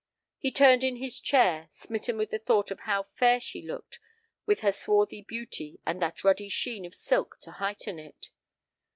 He 0.39 0.49
turned 0.51 0.83
in 0.83 0.95
his 0.95 1.19
chair, 1.19 1.67
smitten 1.69 2.17
with 2.17 2.31
the 2.31 2.39
thought 2.39 2.71
of 2.71 2.79
how 2.79 3.03
fair 3.03 3.39
she 3.39 3.61
looked 3.61 3.99
with 4.47 4.61
her 4.61 4.71
swarthy 4.71 5.21
beauty 5.21 5.79
and 5.85 6.01
that 6.01 6.23
ruddy 6.23 6.49
sheen 6.49 6.85
of 6.87 6.95
silk 6.95 7.37
to 7.41 7.51
heighten 7.51 7.99
it. 7.99 8.31